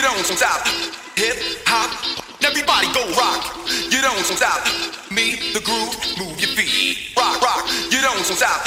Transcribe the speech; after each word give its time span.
You 0.00 0.06
don't 0.06 0.24
stop. 0.24 0.66
hip 1.14 1.36
hop. 1.66 1.92
Everybody 2.42 2.86
go 2.96 3.04
rock. 3.20 3.44
You 3.92 4.00
don't 4.00 4.16
stop. 4.24 4.64
Me, 5.12 5.52
the 5.52 5.60
groove, 5.60 5.92
move 6.16 6.40
your 6.40 6.48
feet. 6.56 7.12
Rock, 7.14 7.42
rock. 7.42 7.68
You 7.92 8.00
don't 8.00 8.24
stop. 8.24 8.64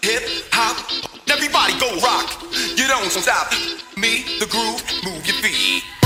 hip 0.00 0.22
hop. 0.52 0.78
Everybody 1.28 1.74
go 1.80 1.90
rock. 1.98 2.30
You 2.78 2.86
don't 2.86 3.10
stop. 3.10 3.50
Me, 3.96 4.38
the 4.38 4.46
groove, 4.46 4.80
move 5.02 5.26
your 5.26 5.34
feet. 5.42 6.05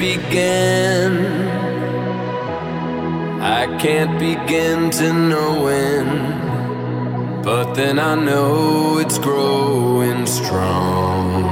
Began. 0.00 1.12
I 3.42 3.66
can't 3.78 4.18
begin 4.18 4.90
to 4.92 5.12
know 5.12 5.62
when, 5.64 7.42
but 7.42 7.74
then 7.74 7.98
I 7.98 8.14
know 8.14 8.96
it's 8.98 9.18
growing 9.18 10.24
strong. 10.26 11.44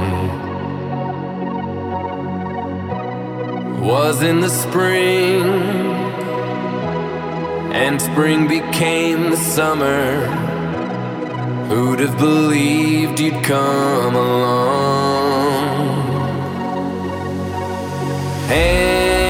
Was 3.81 4.23
in 4.23 4.39
the 4.39 4.49
spring, 4.49 5.43
and 7.83 8.01
spring 8.01 8.47
became 8.47 9.29
the 9.29 9.37
summer. 9.37 10.25
Who'd 11.69 11.99
have 11.99 12.17
believed 12.17 13.19
you'd 13.19 13.43
come 13.43 14.15
along? 14.15 15.08
Hands. 18.49 19.29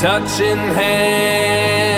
Touching 0.00 0.62
hands, 0.80 1.94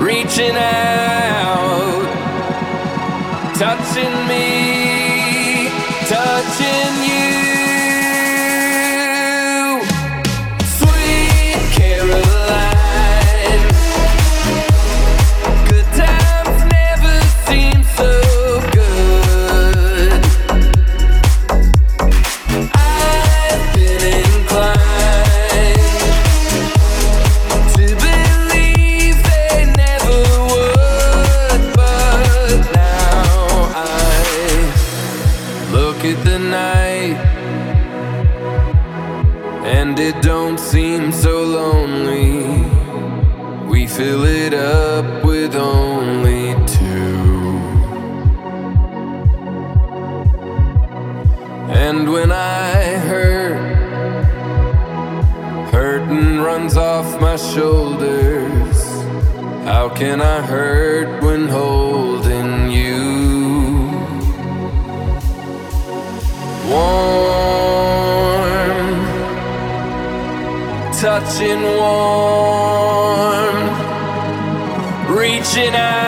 reaching 0.00 0.56
out, 0.56 2.06
touching 3.54 4.16
me, 4.26 4.57
off 56.98 57.20
my 57.20 57.36
shoulders. 57.36 58.78
How 59.64 59.88
can 59.88 60.20
I 60.20 60.40
hurt 60.42 61.22
when 61.22 61.46
holding 61.46 62.72
you? 62.72 62.98
Warm, 66.72 67.68
touching 71.04 71.62
warm, 71.82 73.56
reaching 75.20 75.74
out, 75.74 76.07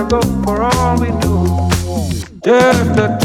Gotta 0.00 0.26
go 0.26 0.42
for 0.42 0.62
all 0.62 0.98
we 1.00 1.08
do. 1.20 1.68
Just 2.42 2.94
the 2.94 3.19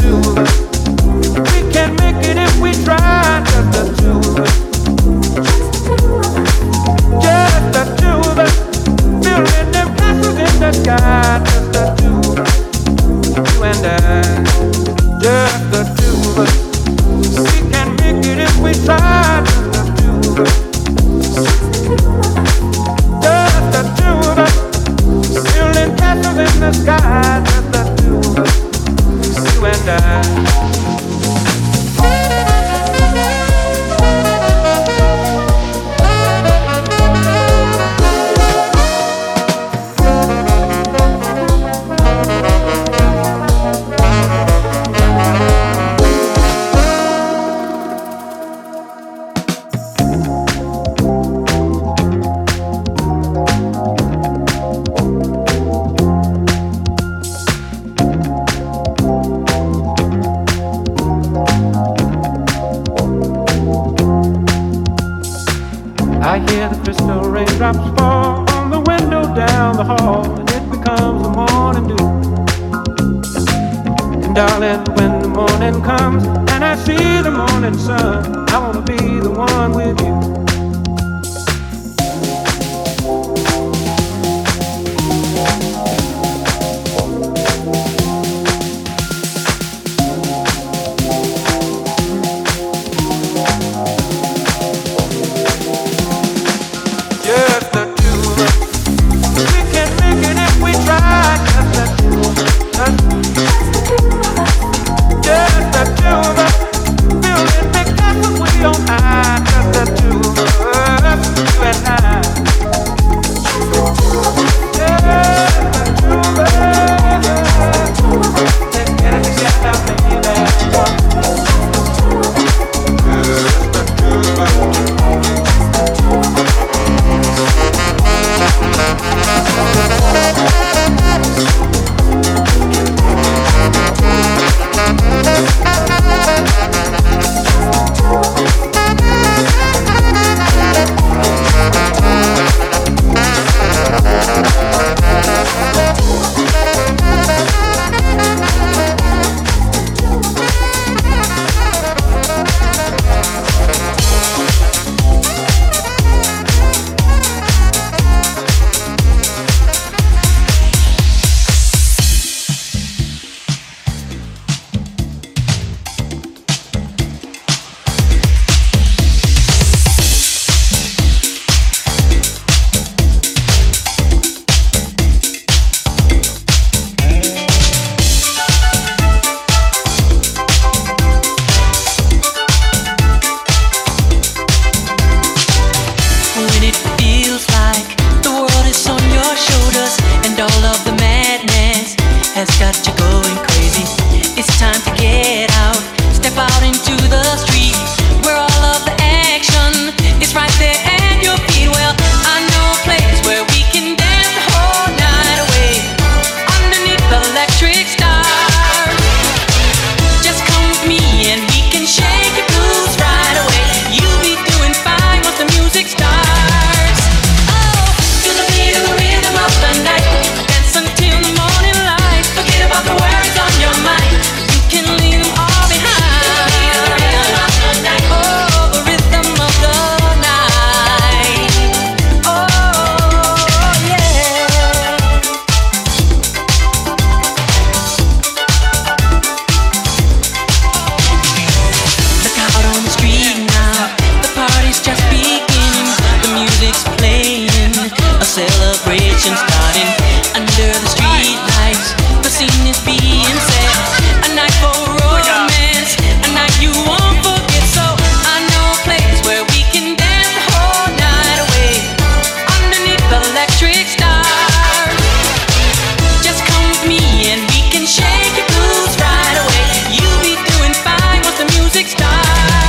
music 272.26 272.65